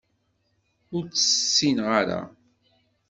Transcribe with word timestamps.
Ur 0.95 1.03
tt-tessineḍ 1.05 1.87
ara. 1.99 2.21